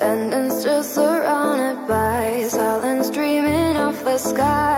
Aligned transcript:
Standing 0.00 0.50
still 0.50 0.82
surrounded 0.82 1.86
by 1.86 2.46
silence 2.48 3.10
dreaming 3.10 3.76
of 3.76 4.02
the 4.02 4.16
sky 4.16 4.69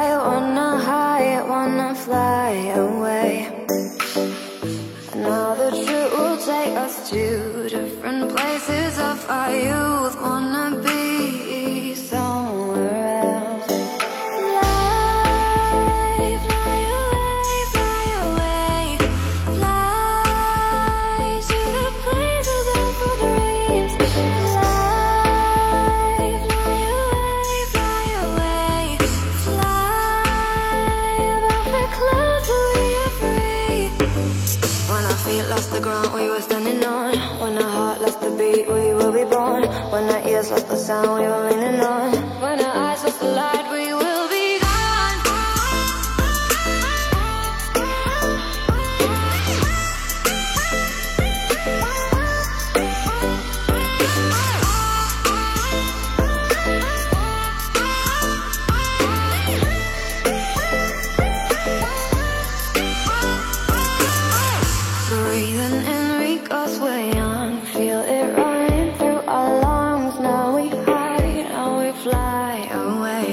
when 34.92 35.04
our 35.04 35.16
feet 35.24 35.44
lost 35.48 35.70
the 35.70 35.80
ground 35.80 36.12
we 36.12 36.28
were 36.28 36.40
standing 36.40 36.84
on. 36.84 37.16
When 37.40 37.56
our 37.56 37.70
heart 37.76 38.00
lost 38.02 38.20
the 38.20 38.30
beat 38.40 38.68
we 38.68 38.92
will 38.98 39.12
be 39.12 39.24
born 39.24 39.62
When 39.92 40.04
our 40.14 40.22
ears 40.28 40.50
lost 40.50 40.68
the 40.68 40.76
sound 40.76 41.08
we 41.20 41.26
were 41.32 41.42
leaning 41.48 41.80
on 41.80 42.01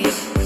Thank 0.09 0.33
you. 0.33 0.38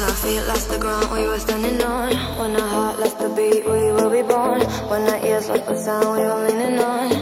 When 0.00 0.08
our 0.08 0.16
feet 0.16 0.40
lost 0.46 0.68
the 0.70 0.78
ground 0.78 1.12
we 1.12 1.26
were 1.26 1.38
standing 1.38 1.82
on. 1.82 2.14
When 2.38 2.56
our 2.56 2.68
heart 2.68 2.98
lost 3.00 3.18
the 3.18 3.28
beat 3.28 3.66
we 3.66 3.92
will 3.92 4.08
be 4.08 4.22
born 4.22 4.62
When 4.88 5.02
our 5.02 5.26
ears 5.26 5.48
lost 5.48 5.66
the 5.66 5.76
sound 5.76 6.16
we 6.16 6.24
were 6.24 6.48
leaning 6.48 6.78
on 6.78 7.19